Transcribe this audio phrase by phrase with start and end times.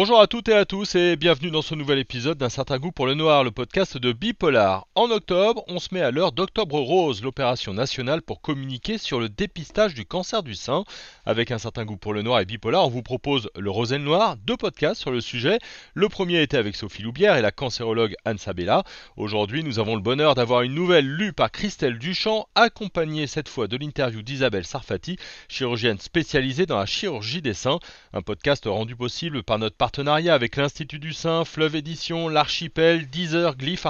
[0.00, 2.90] Bonjour à toutes et à tous et bienvenue dans ce nouvel épisode d'un certain goût
[2.90, 4.86] pour le noir, le podcast de Bipolar.
[4.94, 9.28] En octobre, on se met à l'heure d'Octobre Rose, l'opération nationale pour communiquer sur le
[9.28, 10.84] dépistage du cancer du sein.
[11.26, 14.38] Avec un certain goût pour le noir et Bipolar, on vous propose le Rosé Noir,
[14.38, 15.58] deux podcasts sur le sujet.
[15.92, 18.84] Le premier était avec Sophie Loubière et la cancérologue Anne Sabella.
[19.18, 23.66] Aujourd'hui, nous avons le bonheur d'avoir une nouvelle lue par Christelle Duchamp, accompagnée cette fois
[23.66, 25.18] de l'interview d'Isabelle Sarfati,
[25.50, 27.80] chirurgienne spécialisée dans la chirurgie des seins.
[28.14, 33.56] Un podcast rendu possible par notre partenariat avec l'Institut du Sein, Fleuve Édition, l'Archipel, Deezer,
[33.56, 33.84] Glyph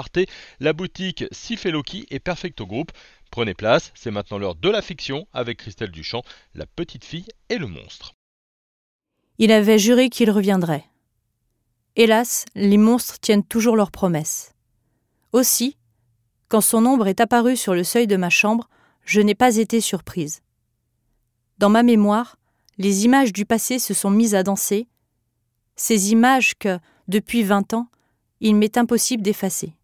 [0.59, 2.91] la boutique Sifeloki et Perfecto Group.
[3.29, 6.23] Prenez place, c'est maintenant l'heure de la fiction avec Christelle Duchamp,
[6.55, 8.15] la petite fille et le monstre.
[9.37, 10.85] Il avait juré qu'il reviendrait.
[11.95, 14.55] Hélas, les monstres tiennent toujours leurs promesses.
[15.33, 15.77] Aussi,
[16.47, 18.71] quand son ombre est apparue sur le seuil de ma chambre,
[19.05, 20.41] je n'ai pas été surprise.
[21.59, 22.37] Dans ma mémoire,
[22.79, 24.87] les images du passé se sont mises à danser
[25.81, 27.87] ces images que, depuis vingt ans,
[28.39, 29.75] il m'est impossible d'effacer.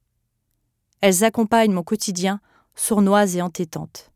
[1.02, 2.40] Elles accompagnent mon quotidien,
[2.76, 4.12] sournoises et entêtantes.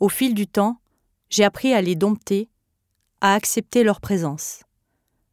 [0.00, 0.80] Au fil du temps,
[1.30, 2.50] j'ai appris à les dompter,
[3.20, 4.64] à accepter leur présence.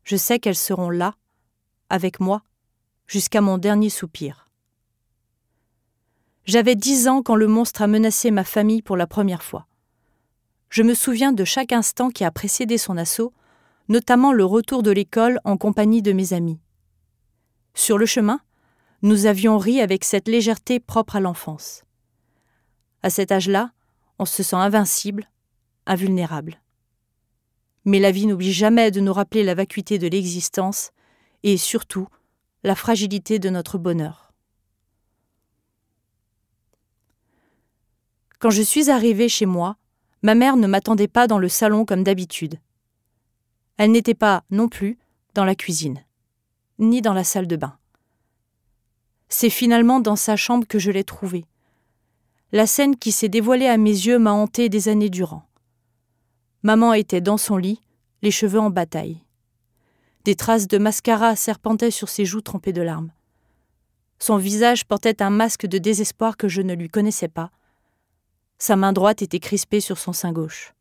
[0.04, 1.16] Je sais qu'elles seront là,
[1.90, 2.44] avec moi,
[3.08, 4.48] jusqu'à mon dernier soupir.
[6.46, 9.66] J'avais dix ans quand le monstre a menacé ma famille pour la première fois.
[10.70, 13.34] Je me souviens de chaque instant qui a précédé son assaut
[13.92, 16.62] notamment le retour de l'école en compagnie de mes amis.
[17.74, 18.40] Sur le chemin,
[19.02, 21.84] nous avions ri avec cette légèreté propre à l'enfance.
[23.04, 23.74] À cet âge-là,
[24.18, 25.30] on se sent invincible,
[25.86, 26.62] invulnérable.
[27.84, 30.92] Mais la vie n'oublie jamais de nous rappeler la vacuité de l'existence
[31.44, 32.08] et surtout
[32.64, 34.32] la fragilité de notre bonheur.
[38.40, 39.76] Quand je suis arrivée chez moi,
[40.22, 42.58] ma mère ne m'attendait pas dans le salon comme d'habitude.
[43.84, 45.00] Elle n'était pas, non plus,
[45.34, 46.06] dans la cuisine,
[46.78, 47.80] ni dans la salle de bain.
[49.28, 51.46] C'est finalement dans sa chambre que je l'ai trouvée.
[52.52, 55.50] La scène qui s'est dévoilée à mes yeux m'a hantée des années durant.
[56.62, 57.82] Maman était dans son lit,
[58.22, 59.24] les cheveux en bataille.
[60.26, 63.12] Des traces de mascara serpentaient sur ses joues trempées de larmes.
[64.20, 67.50] Son visage portait un masque de désespoir que je ne lui connaissais pas.
[68.60, 70.76] Sa main droite était crispée sur son sein gauche.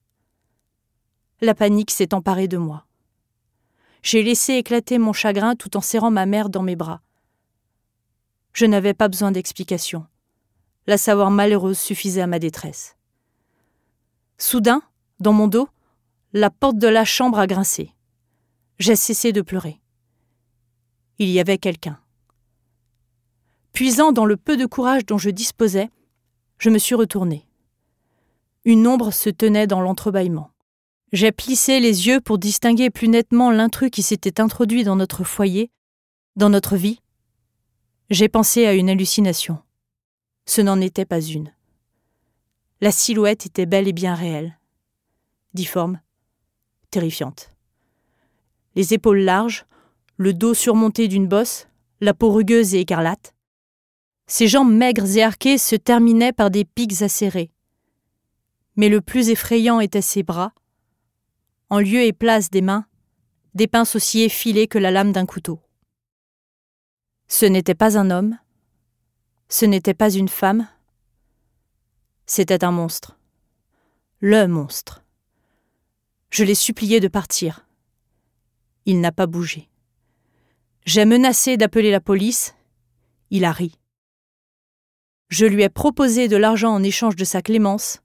[1.40, 2.84] La panique s'est emparée de moi.
[4.02, 7.02] J'ai laissé éclater mon chagrin tout en serrant ma mère dans mes bras.
[8.52, 10.06] Je n'avais pas besoin d'explication.
[10.86, 12.96] La savoir malheureuse suffisait à ma détresse.
[14.38, 14.82] Soudain,
[15.20, 15.68] dans mon dos,
[16.32, 17.92] la porte de la chambre a grincé.
[18.78, 19.80] J'ai cessé de pleurer.
[21.18, 22.00] Il y avait quelqu'un.
[23.72, 25.90] Puisant dans le peu de courage dont je disposais,
[26.58, 27.46] je me suis retournée.
[28.64, 30.50] Une ombre se tenait dans l'entrebâillement.
[31.12, 35.72] J'ai plissé les yeux pour distinguer plus nettement l'intrus qui s'était introduit dans notre foyer,
[36.36, 37.00] dans notre vie.
[38.10, 39.58] J'ai pensé à une hallucination.
[40.46, 41.52] Ce n'en était pas une.
[42.80, 44.58] La silhouette était bel et bien réelle.
[45.52, 46.00] Difforme,
[46.90, 47.50] terrifiante.
[48.76, 49.66] Les épaules larges,
[50.16, 51.66] le dos surmonté d'une bosse,
[52.00, 53.34] la peau rugueuse et écarlate.
[54.28, 57.50] Ses jambes maigres et arquées se terminaient par des pics acérés.
[58.76, 60.52] Mais le plus effrayant était ses bras,
[61.70, 62.84] en lieu et place des mains,
[63.54, 65.60] des pinces aussi effilées que la lame d'un couteau.
[67.28, 68.38] Ce n'était pas un homme,
[69.48, 70.68] ce n'était pas une femme,
[72.26, 73.18] c'était un monstre.
[74.18, 75.04] Le monstre.
[76.30, 77.66] Je l'ai supplié de partir.
[78.84, 79.68] Il n'a pas bougé.
[80.86, 82.54] J'ai menacé d'appeler la police.
[83.30, 83.78] Il a ri.
[85.28, 88.00] Je lui ai proposé de l'argent en échange de sa clémence.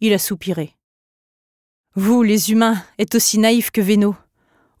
[0.00, 0.75] Il a soupiré.
[1.98, 4.16] Vous, les humains, êtes aussi naïfs que vénaux.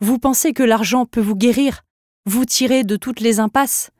[0.00, 1.82] Vous pensez que l'argent peut vous guérir,
[2.26, 3.90] vous tirer de toutes les impasses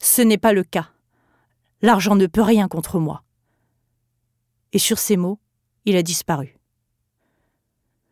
[0.00, 0.90] Ce n'est pas le cas.
[1.80, 3.24] L'argent ne peut rien contre moi.
[4.74, 5.38] Et sur ces mots,
[5.86, 6.58] il a disparu.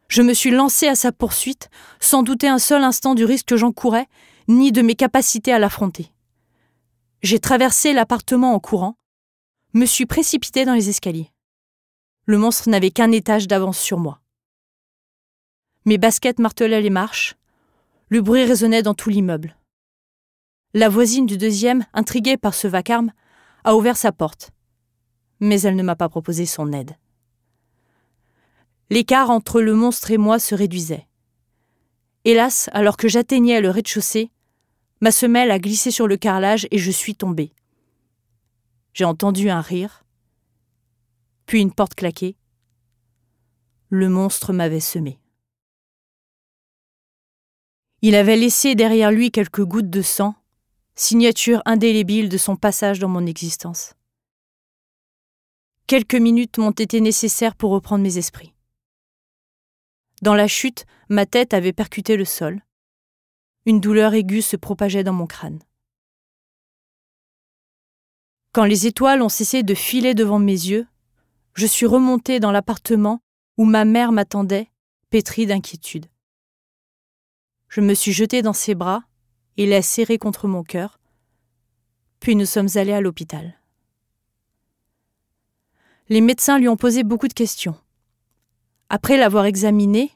[0.08, 1.68] Je me suis lancé à sa poursuite,
[2.00, 4.08] sans douter un seul instant du risque que j'encourais,
[4.48, 6.14] ni de mes capacités à l'affronter.
[7.22, 8.96] J'ai traversé l'appartement en courant,
[9.74, 11.30] me suis précipité dans les escaliers.
[12.24, 14.19] Le monstre n'avait qu'un étage d'avance sur moi.
[15.86, 17.36] Mes baskets martelaient les marches.
[18.08, 19.56] Le bruit résonnait dans tout l'immeuble.
[20.74, 23.12] La voisine du deuxième, intriguée par ce vacarme,
[23.64, 24.50] a ouvert sa porte.
[25.40, 26.96] Mais elle ne m'a pas proposé son aide.
[28.90, 31.06] L'écart entre le monstre et moi se réduisait.
[32.24, 34.30] Hélas, alors que j'atteignais le rez-de-chaussée,
[35.00, 37.54] ma semelle a glissé sur le carrelage et je suis tombée.
[38.92, 40.04] J'ai entendu un rire,
[41.46, 42.36] puis une porte claquer.
[43.88, 45.18] Le monstre m'avait semé.
[48.02, 50.34] Il avait laissé derrière lui quelques gouttes de sang,
[50.94, 53.94] signature indélébile de son passage dans mon existence.
[55.86, 58.54] Quelques minutes m'ont été nécessaires pour reprendre mes esprits.
[60.22, 62.62] Dans la chute, ma tête avait percuté le sol.
[63.66, 65.58] Une douleur aiguë se propageait dans mon crâne.
[68.52, 70.86] Quand les étoiles ont cessé de filer devant mes yeux,
[71.52, 73.20] je suis remontée dans l'appartement
[73.58, 74.70] où ma mère m'attendait,
[75.10, 76.06] pétrie d'inquiétude.
[77.70, 79.04] Je me suis jetée dans ses bras
[79.56, 80.98] et l'ai serré contre mon cœur,
[82.18, 83.54] puis nous sommes allés à l'hôpital.
[86.08, 87.76] Les médecins lui ont posé beaucoup de questions.
[88.88, 90.10] Après l'avoir examiné,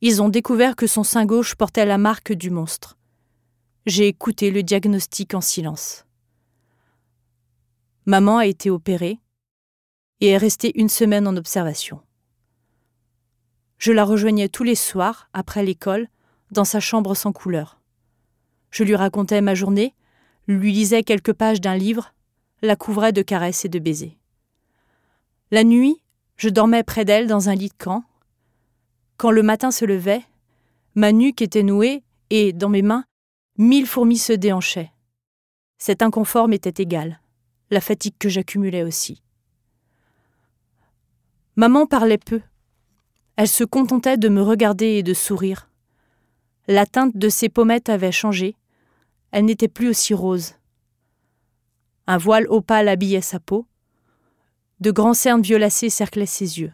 [0.00, 2.96] ils ont découvert que son sein gauche portait la marque du monstre.
[3.86, 6.06] J'ai écouté le diagnostic en silence.
[8.04, 9.18] Maman a été opérée
[10.20, 12.00] et est restée une semaine en observation.
[13.78, 16.08] Je la rejoignais tous les soirs, après l'école,
[16.50, 17.80] dans sa chambre sans couleur.
[18.70, 19.94] Je lui racontais ma journée,
[20.46, 22.14] lui lisais quelques pages d'un livre,
[22.62, 24.18] la couvrais de caresses et de baisers.
[25.50, 26.02] La nuit,
[26.36, 28.04] je dormais près d'elle dans un lit de camp.
[29.16, 30.22] Quand le matin se levait,
[30.94, 33.04] ma nuque était nouée et, dans mes mains,
[33.56, 34.92] mille fourmis se déhanchaient.
[35.78, 37.20] Cet inconfort m'était égal,
[37.70, 39.22] la fatigue que j'accumulais aussi.
[41.56, 42.40] Maman parlait peu.
[43.36, 45.65] Elle se contentait de me regarder et de sourire.
[46.68, 48.56] La teinte de ses pommettes avait changé.
[49.30, 50.54] Elle n'était plus aussi rose.
[52.08, 53.66] Un voile opale habillait sa peau.
[54.80, 56.72] De grands cernes violacés cerclaient ses yeux.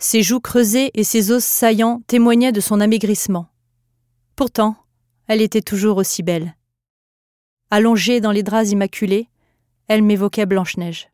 [0.00, 3.48] Ses joues creusées et ses os saillants témoignaient de son amaigrissement.
[4.34, 4.76] Pourtant,
[5.26, 6.56] elle était toujours aussi belle.
[7.70, 9.28] Allongée dans les draps immaculés,
[9.86, 11.08] elle m'évoquait Blanche-Neige.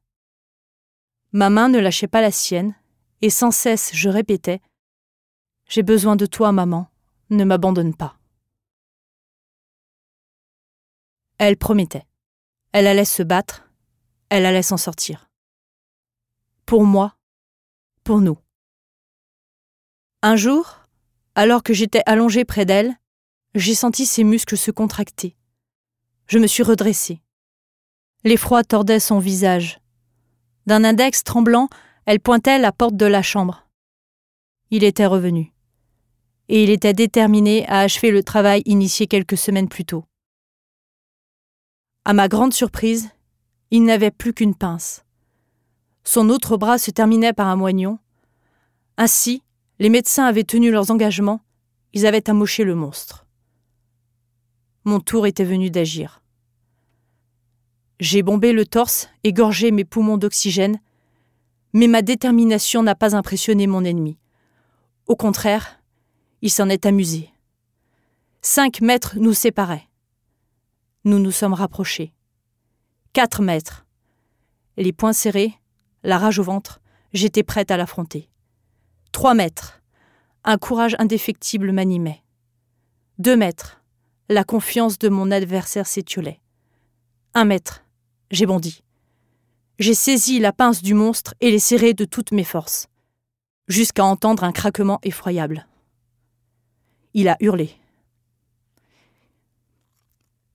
[1.32, 2.74] Ma main ne lâchait pas la sienne,
[3.20, 4.60] et sans cesse je répétais
[5.68, 6.88] J'ai besoin de toi, maman,
[7.30, 8.18] ne m'abandonne pas.
[11.38, 12.06] Elle promettait.
[12.72, 13.68] Elle allait se battre,
[14.28, 15.26] elle allait s'en sortir
[16.66, 17.16] pour moi,
[18.02, 18.36] pour nous.
[20.22, 20.80] Un jour,
[21.36, 22.92] alors que j'étais allongée près d'elle,
[23.54, 25.36] j'ai senti ses muscles se contracter.
[26.26, 27.22] Je me suis redressée.
[28.24, 29.78] L'effroi tordait son visage.
[30.66, 31.68] D'un index tremblant,
[32.04, 33.68] elle pointait la porte de la chambre.
[34.70, 35.52] Il était revenu.
[36.48, 40.04] Et il était déterminé à achever le travail initié quelques semaines plus tôt.
[42.04, 43.10] À ma grande surprise,
[43.70, 45.04] il n'avait plus qu'une pince.
[46.04, 47.98] Son autre bras se terminait par un moignon.
[48.96, 49.42] Ainsi,
[49.80, 51.40] les médecins avaient tenu leurs engagements,
[51.92, 53.26] ils avaient amoché le monstre.
[54.84, 56.22] Mon tour était venu d'agir.
[57.98, 60.78] J'ai bombé le torse, égorgé mes poumons d'oxygène,
[61.72, 64.16] mais ma détermination n'a pas impressionné mon ennemi.
[65.08, 65.80] Au contraire,
[66.42, 67.30] il s'en est amusé.
[68.42, 69.88] Cinq mètres nous séparaient.
[71.04, 72.12] Nous nous sommes rapprochés.
[73.12, 73.86] Quatre mètres.
[74.76, 75.54] Les poings serrés,
[76.02, 76.80] la rage au ventre,
[77.12, 78.28] j'étais prête à l'affronter.
[79.12, 79.80] Trois mètres.
[80.44, 82.22] Un courage indéfectible m'animait.
[83.18, 83.82] Deux mètres.
[84.28, 86.40] La confiance de mon adversaire s'étiolait.
[87.34, 87.84] Un mètre.
[88.30, 88.82] J'ai bondi.
[89.78, 92.88] J'ai saisi la pince du monstre et l'ai serré de toutes mes forces,
[93.68, 95.66] jusqu'à entendre un craquement effroyable.
[97.18, 97.70] Il a hurlé.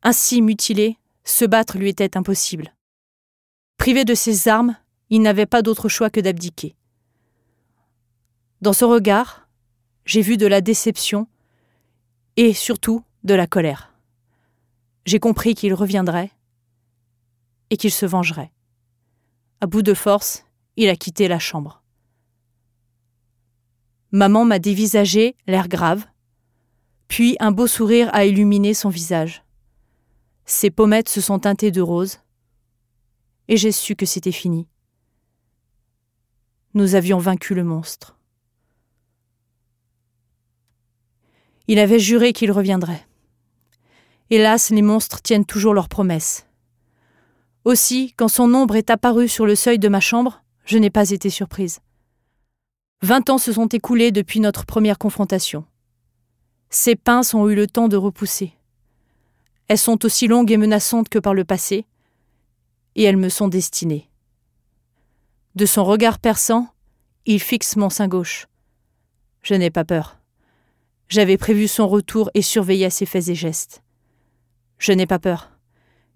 [0.04, 2.76] Ainsi mutilé, se battre lui était impossible.
[3.78, 4.78] Privé de ses armes,
[5.10, 6.76] il n'avait pas d'autre choix que d'abdiquer.
[8.62, 9.50] Dans ce regard,
[10.06, 11.28] j'ai vu de la déception
[12.38, 13.92] et surtout de la colère.
[15.08, 16.30] J'ai compris qu'il reviendrait
[17.72, 18.52] et qu'il se vengerait.
[19.62, 21.82] À bout de force, il a quitté la chambre.
[24.12, 26.06] Maman m'a dévisagé, l'air grave,
[27.12, 29.44] puis un beau sourire a illuminé son visage.
[30.46, 32.20] Ses pommettes se sont teintées de rose,
[33.48, 34.66] et j'ai su que c'était fini
[36.74, 38.16] nous avions vaincu le monstre.
[41.68, 43.06] Il avait juré qu'il reviendrait.
[44.30, 46.46] Hélas, les monstres tiennent toujours leurs promesses.
[47.66, 51.10] Aussi, quand son ombre est apparue sur le seuil de ma chambre, je n'ai pas
[51.10, 51.80] été surprise.
[53.02, 55.66] Vingt ans se sont écoulés depuis notre première confrontation.
[56.74, 58.54] Ces pinces ont eu le temps de repousser.
[59.68, 61.86] Elles sont aussi longues et menaçantes que par le passé,
[62.96, 64.10] et elles me sont destinées.
[65.56, 66.74] De son regard perçant,
[67.26, 68.48] il fixe mon sein gauche.
[69.42, 70.18] Je n'ai pas peur.
[71.10, 73.84] J'avais prévu son retour et surveillais ses faits et gestes.
[74.78, 75.52] Je n'ai pas peur,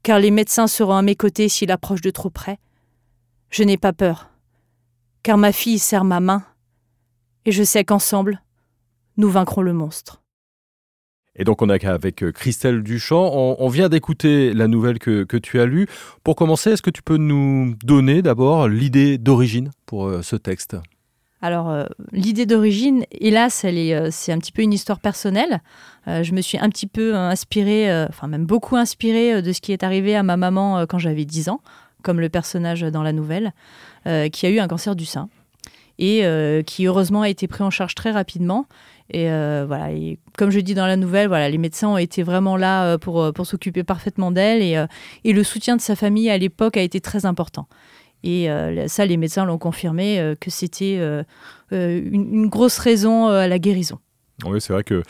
[0.04, 2.60] car les médecins seront à mes côtés s'il approche de trop près.
[3.50, 4.30] Je n'ai pas peur,
[5.22, 6.46] car ma fille serre ma main,
[7.44, 8.42] et je sais qu'ensemble,
[9.18, 10.22] nous vaincrons le monstre.
[11.36, 13.32] Et donc on est avec euh, Christelle Duchamp.
[13.60, 15.88] On, vient d'écouter la nouvelle que, tu as lue.
[16.24, 20.78] Pour commencer, est-ce que tu peux nous donner d'abord l'idée d'origine pour euh, ce texte?
[21.42, 23.66] Alors, euh, l'idée d'origine, hélas,
[24.12, 25.62] c'est un petit peu une histoire personnelle.
[26.08, 29.84] je me suis un petit peu inspirée, enfin même beaucoup inspirée de ce qui est
[29.84, 31.62] arrivé à ma maman quand j'avais 10 ans,
[32.02, 33.54] comme le personnage dans la nouvelle,
[34.32, 35.30] qui a eu un cancer du sein
[36.00, 36.24] et
[36.66, 38.66] qui heureusement a été pris en charge très rapidement
[39.12, 39.90] et euh, voilà,
[40.36, 43.22] comme je dis dans la nouvelle, voilà, les médecins ont été vraiment là euh, pour,
[43.22, 44.84] euh, pour s'occuper parfaitement d'elle et,
[45.24, 47.68] et, le soutien de sa famille à l'époque a été très important.
[48.24, 48.48] Et
[48.88, 51.24] ça, les médecins l'ont confirmé que c'était une,
[51.72, 54.00] une, grosse raison à la guérison.
[54.46, 55.04] Oui, c'est vrai que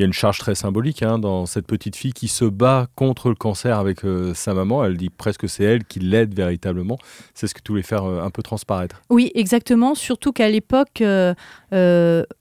[0.00, 2.86] il y a une charge très symbolique hein, dans cette petite fille qui se bat
[2.96, 4.82] contre le cancer avec euh, sa maman.
[4.82, 6.96] Elle dit presque que c'est elle qui l'aide véritablement.
[7.34, 9.02] C'est ce que tu voulais faire euh, un peu transparaître.
[9.10, 9.94] Oui, exactement.
[9.94, 11.34] Surtout qu'à l'époque, euh,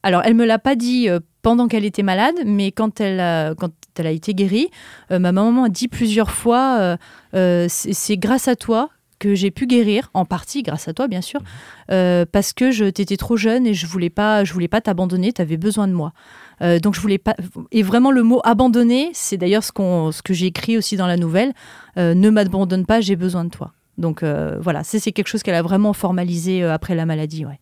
[0.04, 1.10] alors elle me l'a pas dit
[1.42, 4.70] pendant qu'elle était malade, mais quand elle a, quand elle a été guérie,
[5.10, 6.98] ma maman a dit plusieurs fois
[7.34, 8.90] c'est grâce à toi
[9.20, 11.42] que j'ai pu guérir, en partie grâce à toi bien sûr,
[11.90, 12.26] mmh.
[12.32, 15.42] parce que je t'étais trop jeune et je voulais pas, je voulais pas t'abandonner, tu
[15.42, 16.14] avais besoin de moi.
[16.62, 17.36] Euh, donc je voulais pas.
[17.72, 21.08] Et vraiment le mot abandonner, c'est d'ailleurs ce, qu'on, ce que j'ai écrit aussi dans
[21.08, 21.54] la nouvelle.
[21.98, 23.74] Euh, ne m'abandonne pas, j'ai besoin de toi.
[23.98, 27.46] Donc euh, voilà, c'est, quelque chose qu'elle a vraiment formalisé après la maladie.
[27.46, 27.60] Ouais.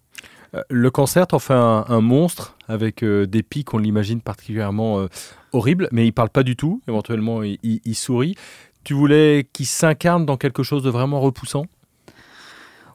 [0.70, 5.06] Le cancer t'en fait un, monstre avec des pics, on l'imagine particulièrement
[5.52, 6.82] horribles, mais il parle pas du tout.
[6.88, 8.36] Éventuellement, il sourit.
[8.84, 11.66] Tu voulais qu'il s'incarne dans quelque chose de vraiment repoussant?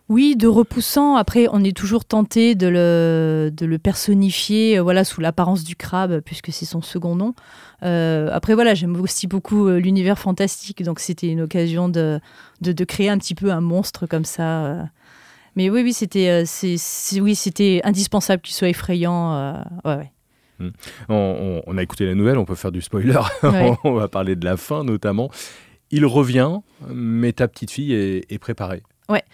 [0.09, 1.16] Oui, de repoussant.
[1.16, 5.76] Après, on est toujours tenté de le, de le personnifier euh, voilà, sous l'apparence du
[5.76, 7.35] crabe, puisque c'est son second nom.
[7.82, 12.21] Euh, après, voilà, j'aime aussi beaucoup euh, l'univers fantastique, donc c'était une occasion de,
[12.61, 14.88] de, créer un petit peu un monstre comme ça.
[15.56, 16.44] Mais oui, oui, c'était
[17.21, 19.62] oui, c'était indispensable qu'il soit effrayant.
[19.85, 20.12] ouais,
[20.59, 20.71] hmm.
[21.09, 23.21] On, a écouté la nouvelle, on peut faire du spoiler.
[23.85, 25.30] on va parler de la fin notamment.
[25.90, 28.82] Il revient, mais ta petite fille est, est préparée.
[29.09, 29.25] Ouais.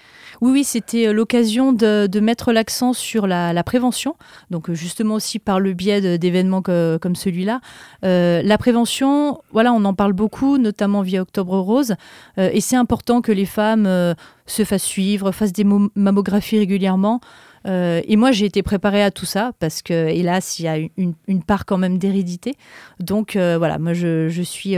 [0.41, 4.15] Oui, oui, c'était euh, l'occasion de, mettre l'accent sur la, prévention.
[4.51, 7.61] Donc, euh, justement aussi par le biais d'événements comme celui-là.
[8.05, 11.95] Euh, la prévention, voilà, on en parle beaucoup, notamment via Octobre Rose.
[12.37, 14.15] et c'est important que les femmes
[14.47, 17.21] se fassent suivre, fassent des mammographies régulièrement.
[17.67, 21.43] et moi, j'ai été préparée à tout ça parce que, hélas, il y a une,
[21.43, 22.55] part quand même d'hérédité.
[23.01, 24.77] Donc, voilà, moi, je, je suis,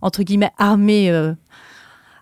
[0.00, 1.34] entre guillemets, armée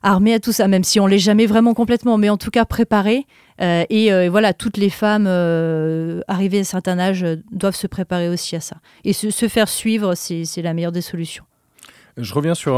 [0.04, 2.64] armé à tout ça, même si on l'est jamais vraiment complètement, mais en tout cas
[2.64, 3.26] préparé.
[3.61, 7.87] Euh, et euh, voilà, toutes les femmes euh, arrivées à un certain âge doivent se
[7.87, 8.76] préparer aussi à ça.
[9.04, 11.44] Et se, faire suivre, c'est la meilleure des solutions.
[12.16, 12.75] Je reviens sur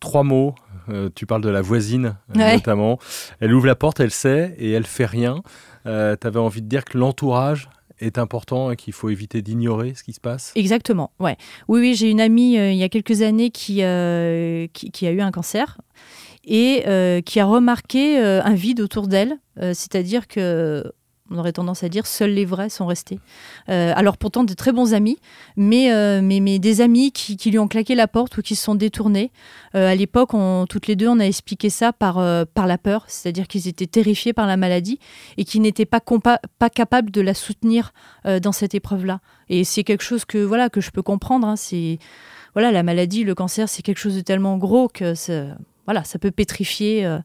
[0.00, 0.54] trois mots.
[1.14, 2.98] tu parles de la voisine, notamment.
[3.40, 5.42] Elle ouvre la porte, elle sait, et elle fait rien.
[5.84, 7.68] tu avais envie de dire que l'entourage
[8.00, 10.52] est important et qu'il faut éviter d'ignorer ce qui se passe?
[10.54, 11.36] Exactement, ouais.
[11.68, 15.30] Oui, oui, j'ai une amie il y a quelques années qui, qui, a eu un
[15.30, 15.78] cancer
[16.46, 20.92] et euh, qui a remarqué euh, un vide autour d'elle, euh, c'est-à-dire que
[21.30, 23.18] on aurait tendance à dire seuls les vrais sont restés.
[23.68, 25.18] alors pourtant de très bons amis,
[25.56, 25.90] mais,
[26.22, 29.30] mais, mais des amis qui, lui ont claqué la porte ou qui se sont détournés.
[29.74, 30.30] à l'époque,
[30.68, 32.14] toutes les deux, on a expliqué ça par,
[32.46, 34.98] par la peur, c'est-à-dire qu'ils étaient terrifiés par la maladie
[35.36, 37.92] et qu'ils n'étaient pas, pas capables de la soutenir
[38.24, 39.20] dans cette épreuve-là.
[39.48, 41.46] Et c'est quelque chose que, voilà, que je peux comprendre.
[41.46, 41.56] Hein.
[41.56, 41.98] c'est
[42.56, 45.14] voilà, la maladie, le cancer, c'est quelque chose de tellement gros que
[45.84, 47.18] voilà, ça peut pétrifier, euh,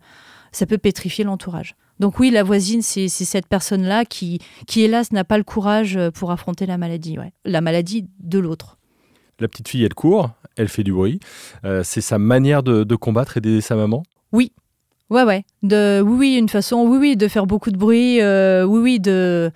[0.52, 1.76] ça peut pétrifier l'entourage.
[2.02, 6.10] Donc oui, la voisine, c'est cette personne-là qui, qui, hélas, n'a pas le courage euh,
[6.10, 7.32] pour affronter la maladie, ouais.
[7.46, 8.80] la maladie de l'autre.
[9.40, 11.20] La petite fille, elle court, elle fait du bruit.
[11.64, 14.02] Euh, c'est sa manière de, combattre et d'aider sa maman?
[14.32, 14.52] Oui,
[15.12, 15.44] ouais, ouais.
[15.62, 19.52] De, oui, oui, une façon, oui, oui, de faire beaucoup de bruit, oui, oui, de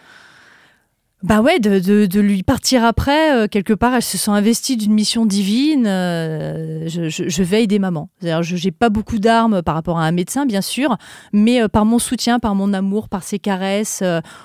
[1.25, 5.25] bah ouais, de, lui partir après, euh, quelque part, elle se sent investie d'une mission
[5.25, 5.87] divine.
[5.87, 8.11] Euh, je, vais aider maman.
[8.21, 10.97] Je n'ai pas beaucoup d'armes par rapport à un médecin, bien sûr,
[11.33, 14.03] mais euh, par mon soutien, par mon amour, par ses caresses,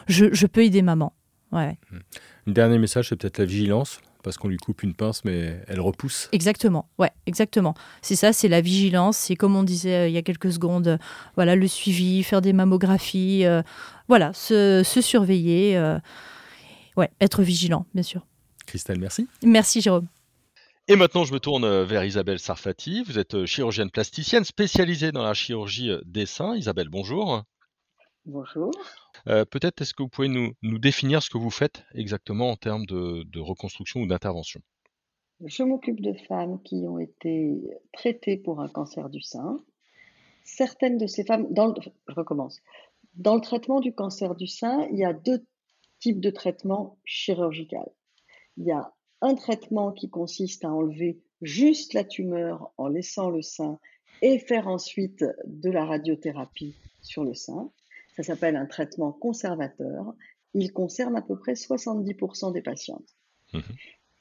[0.08, 1.12] je, peux aider maman.
[1.52, 1.76] Ouais.
[1.92, 1.96] Un
[2.46, 2.52] mmh.
[2.54, 6.28] dernier message, c'est peut-être la vigilance parce qu'on lui coupe une pince, mais elle repousse.
[6.32, 7.74] Exactement, ouais, exactement.
[8.00, 9.18] C'est ça, c'est la vigilance.
[9.18, 10.98] C'est comme on disait il y a quelques secondes,
[11.36, 13.44] voilà, le suivi, faire des mammographies,
[14.08, 15.78] voilà, se, se surveiller
[16.96, 18.26] ouais, être vigilant, bien sûr.
[18.66, 19.26] Christelle, merci.
[19.42, 20.06] Merci, Jérôme.
[20.90, 23.04] Et maintenant, je me tourne euh, vers Isabelle Sarfati.
[23.04, 26.56] Vous êtes euh, chirurgienne plasticienne spécialisée dans la chirurgie euh, des seins.
[26.56, 27.44] Isabelle, bonjour.
[28.26, 28.72] Bonjour.
[29.24, 33.38] Peut-être est-ce que vous pouvez nous, définir ce que vous faites exactement en termes de,
[33.38, 34.60] reconstruction ou d'intervention?
[35.44, 37.60] Je m'occupe de femmes qui ont été
[37.92, 39.60] traitées pour un cancer du sein.
[40.42, 42.60] Certaines de ces femmes, dans je recommence.
[43.14, 45.44] Dans le traitement du cancer du sein, il y a deux
[46.00, 47.88] type de traitement chirurgical.
[48.56, 53.42] Il y a un traitement qui consiste à enlever juste la tumeur en laissant le
[53.42, 53.78] sein
[54.22, 57.70] et faire ensuite de la radiothérapie sur le sein.
[58.16, 60.14] Ça s'appelle un traitement conservateur.
[60.52, 63.16] Il concerne à peu près 70% des patientes.
[63.52, 63.62] Mhm.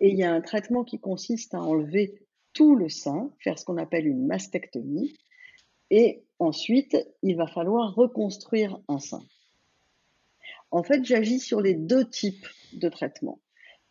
[0.01, 2.21] Et il y a un traitement qui consiste à enlever
[2.53, 5.17] tout le sein, faire ce qu'on appelle une mastectomie.
[5.89, 9.23] Et ensuite, il va falloir reconstruire un sein.
[10.71, 13.39] En fait, j'agis sur les deux types de traitements.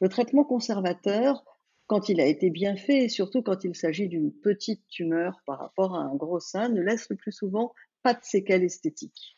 [0.01, 1.45] Le traitement conservateur,
[1.87, 5.59] quand il a été bien fait, et surtout quand il s'agit d'une petite tumeur par
[5.59, 9.37] rapport à un gros sein, ne laisse le plus souvent pas de séquelles esthétiques.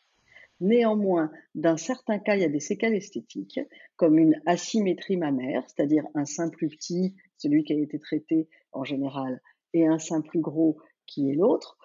[0.59, 3.59] Néanmoins, dans certains cas, il y a des séquelles esthétiques,
[3.95, 8.83] comme une asymétrie mammaire, c'est-à-dire un sein plus petit, celui qui a été traité en
[8.83, 9.41] général,
[9.73, 11.79] et un sein plus gros qui est l'autre,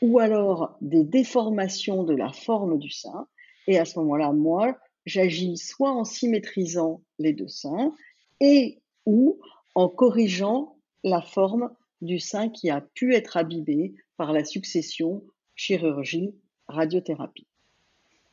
[0.00, 3.28] ou alors des déformations de la forme du sein.
[3.66, 7.94] Et à ce moment-là, moi, j'agis soit en symétrisant les deux seins
[8.40, 9.40] et ou
[9.74, 16.34] en corrigeant la forme du sein qui a pu être abîmé par la succession chirurgie,
[16.68, 17.46] radiothérapie.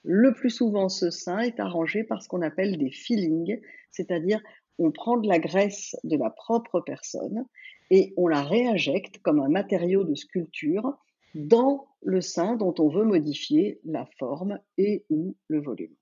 [0.04, 3.60] Le plus souvent, ce sein est arrangé par ce qu'on appelle des fillings,
[3.92, 4.42] c'est-à-dire
[4.78, 7.46] on prend de la graisse de la propre personne
[7.92, 10.98] et on la réinjecte comme un matériau de sculpture
[11.36, 15.94] dans le sein dont on veut modifier la forme et ou le volume.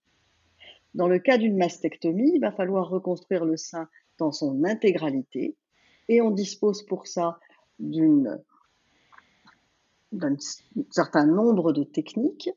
[0.94, 5.56] Dans le cas d'une mastectomie, il va falloir reconstruire le sein dans son intégralité
[6.10, 7.40] et on dispose pour ça
[7.80, 8.38] d'un
[10.90, 12.50] certain nombre de techniques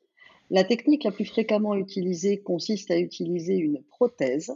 [0.51, 4.53] la technique la plus fréquemment utilisée consiste à utiliser une prothèse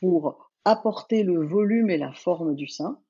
[0.00, 3.00] pour apporter le volume et la forme du sein.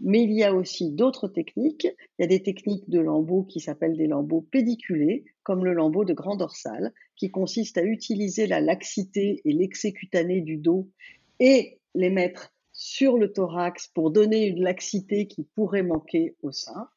[0.00, 1.88] Mais il y a aussi d'autres techniques.
[2.18, 6.04] Il y a des techniques de lambeaux qui s'appellent des lambeaux pédiculés, comme le lambeau
[6.04, 10.88] de grand dorsal, qui consiste à utiliser la laxité et l'excès cutané du dos
[11.40, 16.88] et les mettre sur le thorax pour donner une laxité qui pourrait manquer au sein.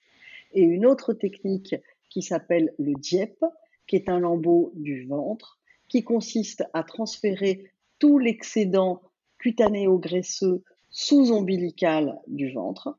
[0.54, 1.76] Et une autre technique
[2.10, 3.44] qui s'appelle le dieppe,
[3.88, 9.02] qui est un lambeau du ventre, qui consiste à transférer tout l'excédent
[9.40, 12.98] cutanéo-graisseux sous-ombilical du ventre,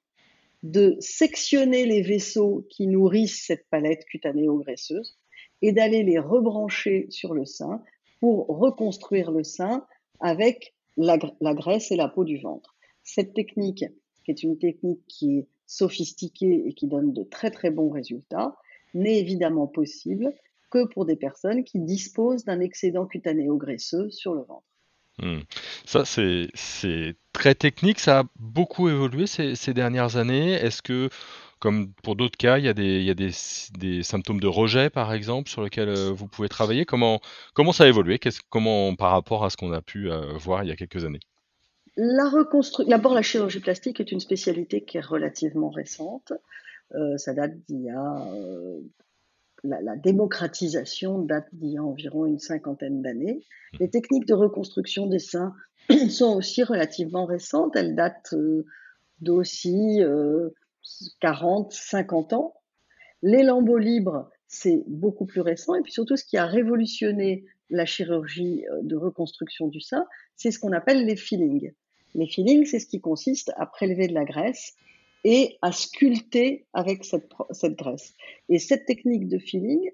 [0.62, 5.16] de sectionner les vaisseaux qui nourrissent cette palette cutanéo-graisseuse
[5.60, 7.82] et d'aller les rebrancher sur le sein
[8.20, 9.86] pour reconstruire le sein
[10.20, 11.18] avec la,
[11.54, 12.76] graisse et la peau du ventre.
[13.02, 13.84] Cette technique,
[14.24, 18.56] qui est une technique qui est sophistiquée et qui donne de très très bons résultats,
[18.94, 20.34] n'est évidemment possible
[20.70, 24.71] que pour des personnes qui disposent d'un excédent cutanéo-graisseux sur le ventre.
[25.18, 25.40] Hmm.
[25.84, 28.00] Ça, c'est très technique.
[28.00, 30.52] Ça a beaucoup évolué ces, dernières années.
[30.52, 31.10] Est-ce que,
[31.58, 35.88] comme pour d'autres cas, il y a, des, symptômes de rejet, par exemple, sur lesquels
[35.88, 36.84] euh, vous pouvez travailler?
[36.84, 37.20] Comment,
[37.72, 38.18] ça a évolué?
[38.48, 41.20] Comment, par rapport à ce qu'on a pu euh, voir il y a quelques années?
[41.96, 46.32] D'abord la chirurgie plastique est une spécialité qui est relativement récente.
[46.94, 48.26] Euh, ça date d'il y a
[49.64, 53.40] la, démocratisation date d'il y a environ une cinquantaine d'années.
[53.80, 55.54] Les techniques de reconstruction des seins
[56.10, 57.76] sont aussi relativement récentes.
[57.76, 58.64] Elles datent euh,
[59.20, 60.00] d'aussi
[61.20, 62.54] 40, euh, 50 ans.
[63.22, 65.74] Les lambeaux libres, c'est beaucoup plus récent.
[65.74, 70.50] Et puis surtout, ce qui a révolutionné la chirurgie euh, de reconstruction du sein, c'est
[70.50, 71.72] ce qu'on appelle les fillings.
[72.14, 74.74] Les fillings, c'est ce qui consiste à prélever de la graisse
[75.24, 78.14] et à sculpter avec cette, cette graisse.
[78.48, 79.90] Et cette technique de filling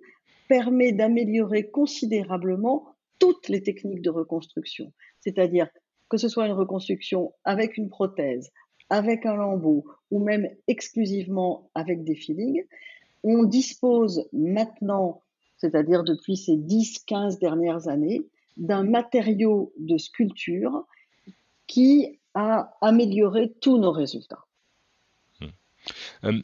[0.48, 4.92] permet d'améliorer considérablement toutes les techniques de reconstruction.
[5.20, 5.68] C'est-à-dire
[6.08, 8.50] que ce soit une reconstruction avec une prothèse,
[8.90, 12.64] avec un lambeau ou même exclusivement avec des fillings,
[13.22, 15.22] on dispose maintenant,
[15.58, 18.22] c'est-à-dire depuis ces 10-15 dernières années,
[18.56, 20.86] d'un matériau de sculpture
[21.66, 24.47] qui a amélioré tous nos résultats.
[26.24, 26.40] Euh,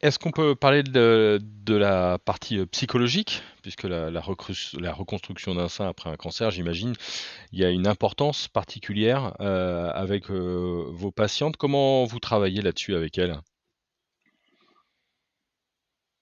[0.00, 3.42] est-ce qu'on peut parler de, la partie euh, psychologique?
[3.62, 6.94] Puisque la, la, reconstruction d'un sein après un cancer, j'imagine,
[7.52, 11.56] il y a une importance particulière euh, avec vos patientes.
[11.56, 13.38] Comment vous travaillez là-dessus avec elles?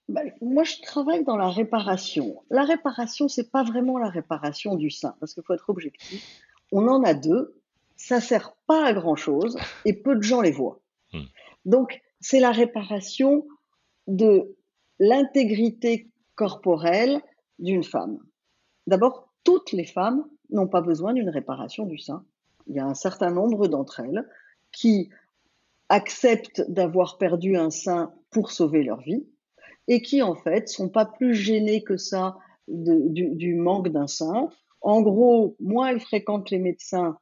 [0.08, 2.42] Bah, moi, je travaille dans la réparation.
[2.50, 6.22] La réparation, c'est pas vraiment la réparation du sein, parce qu'il faut être objectif.
[6.70, 7.58] On en a deux,
[7.96, 10.80] ça sert pas à grand chose et peu de gens les voient.
[11.12, 11.24] Hmm.
[11.64, 13.46] Donc, c'est la réparation
[14.06, 14.56] de
[14.98, 17.20] l'intégrité corporelle
[17.58, 18.18] d'une femme.
[18.86, 22.24] D'abord, toutes les femmes n'ont pas besoin d'une réparation du sein.
[22.68, 24.26] Il y a un certain nombre d'entre elles
[24.72, 25.10] qui
[25.88, 29.26] acceptent d'avoir perdu un sein pour sauver leur vie
[29.88, 32.36] et qui en fait sont pas plus gênées que ça
[32.68, 34.48] du, du, manque d'un sein.
[34.80, 37.18] En gros, moins elles fréquentent les médecins,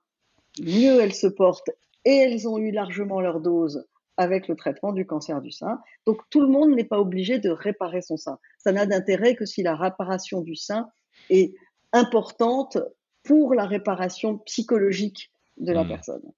[0.60, 1.70] mieux elles se portent
[2.04, 3.86] et elles ont eu largement leur dose
[4.20, 5.80] avec le traitement du cancer du sein.
[6.04, 8.38] Donc tout le monde n'est pas obligé de réparer son sein.
[8.58, 10.90] Ça n'a d'intérêt que si la réparation du sein
[11.30, 11.54] est
[11.94, 12.76] importante
[13.22, 15.88] pour la réparation psychologique de la mmh.
[15.88, 16.32] personne.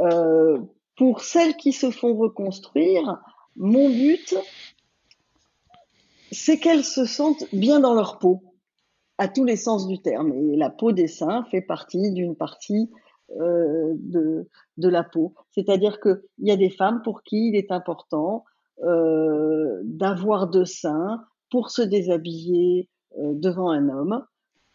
[0.00, 0.58] Euh,
[0.96, 3.22] pour celles qui se font reconstruire,
[3.54, 4.34] mon but,
[6.32, 8.42] c'est qu'elles se sentent bien dans leur peau,
[9.18, 10.32] à tous les sens du terme.
[10.32, 12.90] Et la peau des seins fait partie d'une partie
[13.32, 15.34] euh, de, la peau.
[15.50, 18.44] C'est-à-dire qu'il y a des femmes pour qui il est important
[18.84, 24.24] euh, d'avoir deux seins pour se déshabiller euh, devant un homme,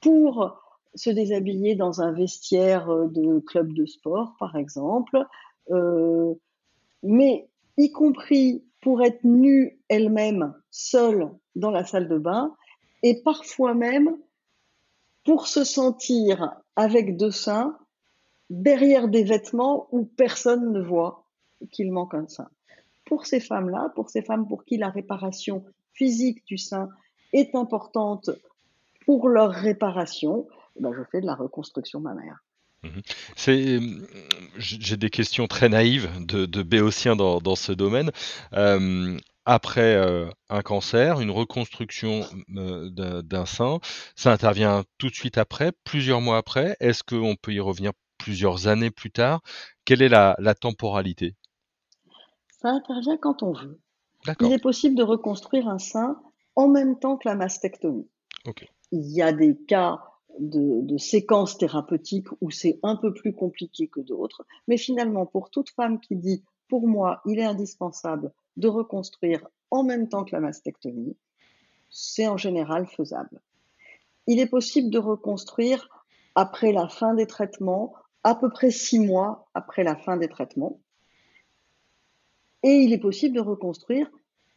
[0.01, 0.61] pour
[0.95, 5.25] se déshabiller dans un vestiaire de club de sport, par exemple,
[7.03, 12.53] mais y compris pour être nue elle-même, seule dans la salle de bain,
[13.03, 14.17] et parfois même
[15.23, 17.77] pour se sentir avec deux seins
[18.51, 21.25] derrière des vêtements où personne ne voit
[21.71, 22.49] qu'il manque un sein.
[23.05, 26.89] Pour ces femmes-là, pour ces femmes pour qui la réparation physique du sein
[27.31, 28.29] est importante
[29.05, 32.43] pour leur réparation, eh ben je fais de la reconstruction mammaire.
[32.83, 33.01] Mhm.
[33.35, 33.79] C'est,
[34.57, 38.11] j'ai des questions très naïves de, de béotien dans, ce domaine.
[38.53, 43.79] Euh, après euh, un cancer, une reconstruction euh, d'un sein,
[44.15, 46.75] ça intervient tout de suite après, plusieurs mois après.
[46.79, 49.41] Est-ce qu'on peut y revenir plusieurs années plus tard
[49.85, 51.35] Quelle est la, la temporalité?
[52.61, 53.79] Ça intervient quand on veut.
[54.39, 56.21] Il est possible de reconstruire un sein
[56.55, 58.07] en même temps que la mastectomie.
[58.91, 59.99] Il y a des cas
[60.39, 65.49] de, de séquences thérapeutiques où c'est un peu plus compliqué que d'autres, mais finalement, pour
[65.49, 70.35] toute femme qui dit pour moi, il est indispensable de reconstruire en même temps que
[70.35, 71.17] la mastectomie,
[71.89, 73.41] c'est en général faisable.
[74.27, 75.89] Il est possible de reconstruire
[76.35, 80.79] après la fin des traitements, à peu près six mois après la fin des traitements.
[82.63, 84.09] Et il est possible de reconstruire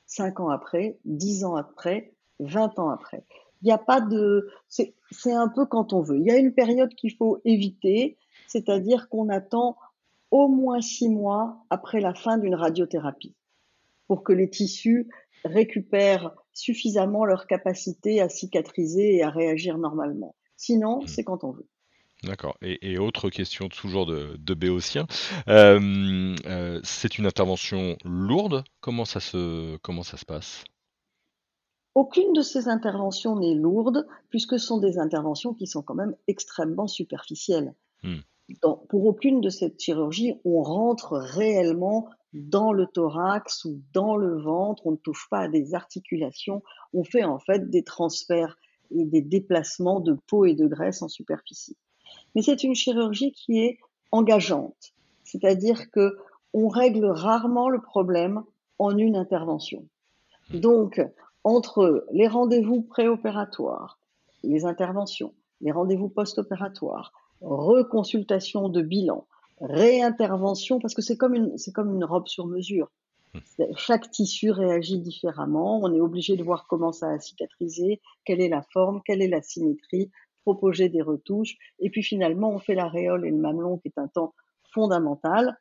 [0.06, 3.24] cinq ans après, dix ans après, vingt ans après.
[3.62, 6.18] Il n'y a pas de, c'est un peu quand on veut.
[6.18, 9.78] Il y a une période qu'il faut éviter, c'est-à-dire qu'on attend
[10.30, 13.34] au moins six mois après la fin d'une radiothérapie
[14.06, 15.08] pour que les tissus
[15.44, 20.34] récupèrent suffisamment leur capacité à cicatriser et à réagir normalement.
[20.56, 21.06] Sinon, mmh.
[21.06, 21.68] c'est quand on veut.
[22.24, 22.56] D'accord.
[22.62, 25.06] Et, autre question toujours de, de Béotien.
[25.48, 28.64] Euh, euh, c'est une intervention lourde.
[28.80, 30.64] Comment ça se, comment ça se passe?
[31.94, 36.16] Aucune de ces interventions n'est lourde, puisque ce sont des interventions qui sont quand même
[36.26, 37.74] extrêmement superficielles.
[38.02, 38.18] Mmh.
[38.90, 44.86] pour aucune de ces chirurgies, on rentre réellement dans le thorax ou dans le ventre,
[44.86, 48.58] on ne touche pas à des articulations, on fait en fait des transferts
[48.90, 51.78] et des déplacements de peau et de graisse en superficie.
[52.34, 53.78] Mais c'est une chirurgie qui est
[54.12, 56.16] engageante, c'est-à-dire que
[56.52, 58.44] on règle rarement le problème
[58.78, 59.88] en une intervention.
[60.50, 61.00] Donc,
[61.42, 63.98] entre les rendez-vous préopératoires,
[64.42, 69.26] les interventions, les rendez-vous post-opératoires, reconsultation de bilan,
[69.60, 72.90] réintervention, parce que c'est comme une, c'est comme une robe sur mesure.
[73.34, 73.64] Hmm.
[73.76, 75.80] Chaque tissu réagit différemment.
[75.82, 79.28] On est obligé de voir comment ça a cicatrisé, quelle est la forme, quelle est
[79.28, 80.10] la symétrie,
[80.44, 81.56] proposer des retouches.
[81.80, 84.34] Et puis finalement, on fait l'aréole et le mamelon, qui est un temps
[84.72, 85.58] fondamental.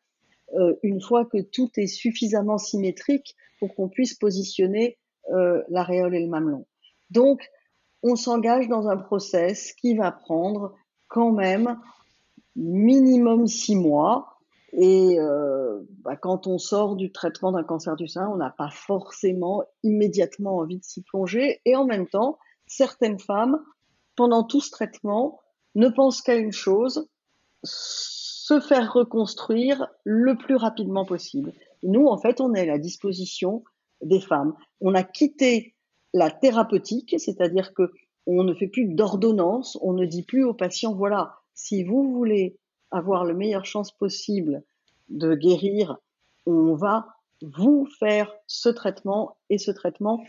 [0.55, 4.97] Euh, une fois que tout est suffisamment symétrique pour qu'on puisse positionner
[5.31, 6.65] euh, l'aréole et le mamelon.
[7.09, 7.49] Donc,
[8.03, 10.75] on s'engage dans un process qui va prendre
[11.07, 11.79] quand même
[12.55, 14.37] minimum six mois.
[14.73, 18.69] Et euh, bah, quand on sort du traitement d'un cancer du sein, on n'a pas
[18.69, 21.61] forcément immédiatement envie de s'y plonger.
[21.65, 23.63] Et en même temps, certaines femmes,
[24.15, 25.41] pendant tout ce traitement,
[25.75, 27.07] ne pensent qu'à une chose,
[27.63, 31.53] se faire reconstruire le plus rapidement possible.
[31.81, 33.63] Nous, en fait, on est à la disposition
[34.01, 34.53] des femmes.
[34.81, 35.75] On a quitté
[36.13, 37.91] la thérapeutique, c'est-à-dire que
[38.25, 42.57] on ne fait plus d'ordonnance, on ne dit plus aux patients, voilà, si vous voulez
[42.91, 44.63] avoir la meilleure chance possible
[45.09, 45.97] de guérir,
[46.45, 47.07] on va
[47.41, 50.23] vous faire ce traitement et ce traitement.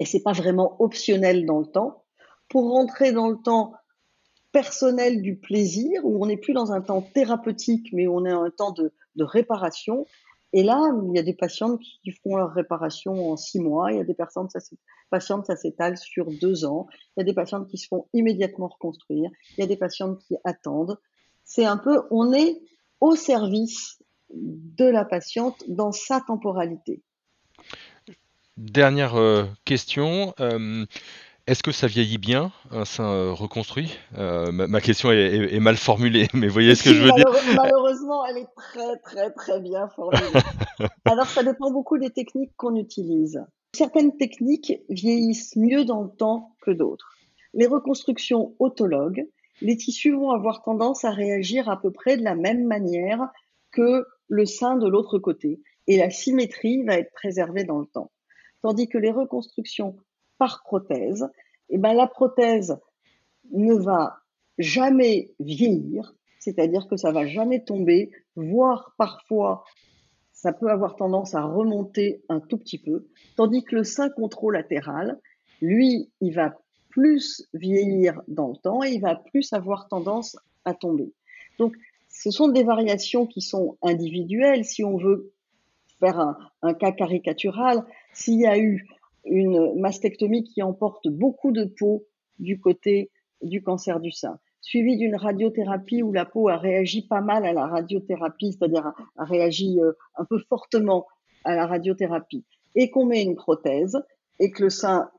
[0.00, 2.04] Et c'est pas vraiment optionnel dans le temps.
[2.48, 3.74] Pour rentrer dans le temps
[4.52, 8.50] personnel du plaisir, où on n'est plus dans un temps thérapeutique, mais on est un
[8.50, 10.06] temps de, réparation.
[10.52, 13.98] Et là, il y a des patientes qui font leur réparation en six mois, il
[13.98, 14.60] y a des patientes, ça,
[15.10, 18.68] patientes, ça s'étale sur deux ans, il y a des patientes qui se font immédiatement
[18.68, 20.98] reconstruire, il y a des patientes qui attendent.
[21.44, 22.60] C'est un peu, on est
[23.00, 23.98] au service
[24.30, 27.02] de la patiente dans sa temporalité.
[28.56, 30.34] Dernière euh, question.
[30.40, 30.84] Euh,
[31.48, 33.98] Est-ce que ça vieillit bien, un sein euh, reconstruit?
[34.18, 37.24] Euh, ma, question est, mal formulée, mais vous voyez ce que je veux dire
[37.56, 40.20] Malheureusement, elle est très très très bien formulée.
[41.06, 43.42] Alors ça dépend beaucoup des techniques qu'on utilise.
[43.74, 47.16] Certaines techniques vieillissent mieux dans le temps que d'autres.
[47.54, 49.26] Les reconstructions autologues,
[49.62, 53.26] les tissus vont avoir tendance à réagir à peu près de la même manière
[53.70, 58.12] que le sein de l'autre côté, et la symétrie va être préservée dans le temps.
[58.60, 59.96] Tandis que les reconstructions
[60.38, 61.28] par prothèse,
[61.70, 62.78] eh ben, la prothèse
[63.52, 64.18] ne va
[64.58, 69.64] jamais vieillir, c'est-à-dire que ça va jamais tomber, voire parfois
[70.32, 75.18] ça peut avoir tendance à remonter un tout petit peu, tandis que le sein controlatéral,
[75.60, 76.54] lui, il va
[76.90, 81.12] plus vieillir dans le temps et il va plus avoir tendance à tomber.
[81.58, 81.74] Donc,
[82.08, 84.64] ce sont des variations qui sont individuelles.
[84.64, 85.32] Si on veut
[85.98, 88.86] faire un cas caricatural, s'il y a eu
[89.30, 92.06] une mastectomie qui emporte beaucoup de peau
[92.38, 93.10] du côté
[93.42, 97.52] du cancer du sein, suivi d'une radiothérapie où la peau a réagi pas mal à
[97.52, 101.06] la radiothérapie, c'est-à-dire a, réagi euh, un peu fortement
[101.44, 103.96] à la radiothérapie, et qu'on met une prothèse
[104.40, 105.10] et que le sein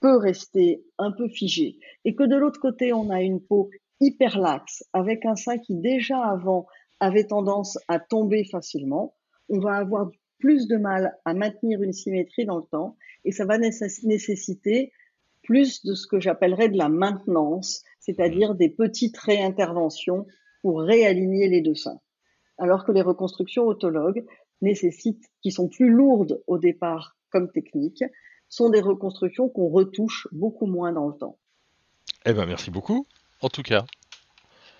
[0.00, 4.38] peut rester un peu figé, et que de l'autre côté on a une peau hyper
[4.38, 6.66] laxe avec un sein qui déjà avant
[6.98, 9.14] avait tendance à tomber facilement,
[9.48, 10.10] on va avoir
[10.42, 14.92] plus de mal à maintenir une symétrie dans le temps et ça va nécessiter
[15.44, 20.26] plus de ce que j'appellerais de la maintenance, c'est-à-dire des petites réinterventions
[20.60, 22.00] pour réaligner les deux seins.
[22.58, 24.26] Alors que les reconstructions autologues
[24.62, 28.02] nécessitent, qui sont plus lourdes au départ comme technique,
[28.48, 31.38] sont des reconstructions qu'on retouche beaucoup moins dans le temps.
[32.26, 33.06] Eh ben merci beaucoup,
[33.42, 33.84] en tout cas.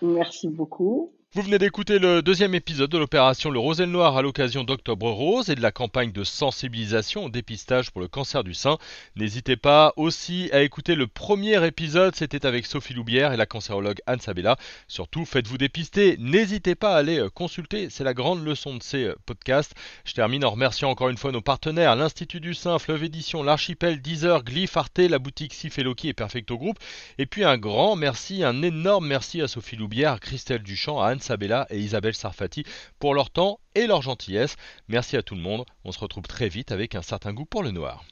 [0.03, 1.13] Merci beaucoup.
[1.35, 5.49] Vous venez d'écouter le deuxième épisode de l'opération Le Rosel Noir à l'occasion d'Octobre Rose
[5.49, 8.77] et de la campagne de sensibilisation au dépistage pour le cancer du sein.
[9.17, 14.03] N'hésitez pas aussi à écouter le premier épisode, c'était avec Sophie Loubière et la cancérologue
[14.07, 14.59] Anne Sabella.
[14.89, 19.05] Surtout, faites-vous dépister, n'hésitez pas à aller euh, consulter, c'est la grande leçon de ces
[19.05, 19.73] euh, podcasts.
[20.05, 24.03] Je termine en remerciant encore une fois nos partenaires, l'Institut du Sein, Fleuve Édition, l'Archipel,
[24.03, 26.79] Deezer, Glyph, Arte, la boutique Sifeloki et Perfecto Group.
[27.17, 31.22] Et puis un grand merci, un énorme merci à Sophie Loubière, Christelle Duchamp, à Anne
[31.23, 32.65] Sabella et Isabelle Sarfati
[32.99, 34.57] pour leur temps et leur gentillesse.
[34.89, 35.65] Merci à tout le monde.
[35.85, 38.05] On se retrouve très vite avec un certain goût pour le noir.